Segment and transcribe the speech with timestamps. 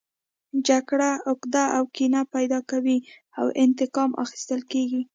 [0.67, 2.97] جګړه عقده او کینه پیدا کوي
[3.39, 5.01] او انتقام اخیستل کیږي